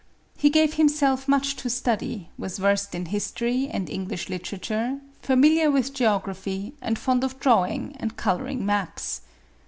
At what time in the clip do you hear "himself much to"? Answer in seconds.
0.73-1.69